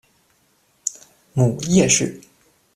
[1.35, 2.19] 母叶氏。